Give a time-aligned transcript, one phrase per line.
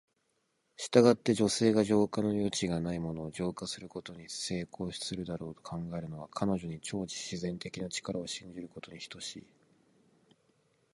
[0.77, 9.43] したがって、女性が浄化の余地がないものを浄化することに成功するだろうと考えるのは、彼女に超自然的な力を信じることに等しい。